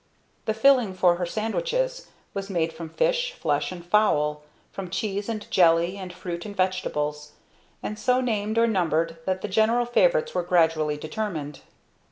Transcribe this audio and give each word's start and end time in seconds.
The 0.45 0.55
filling 0.55 0.95
for 0.95 1.17
her 1.17 1.27
sandwiches 1.27 2.07
was 2.33 2.49
made 2.49 2.73
from 2.73 2.89
fish, 2.89 3.33
flesh, 3.33 3.71
and 3.71 3.85
fowl; 3.85 4.41
from 4.71 4.89
cheese 4.89 5.29
and 5.29 5.45
jelly 5.51 5.95
and 5.95 6.11
fruit 6.11 6.43
and 6.43 6.57
vegetables; 6.57 7.33
and 7.83 7.99
so 7.99 8.19
named 8.19 8.57
or 8.57 8.65
numbered 8.65 9.17
that 9.25 9.41
the 9.43 9.47
general 9.47 9.85
favorites 9.85 10.33
were 10.33 10.41
gradually 10.41 10.97
determined. 10.97 11.59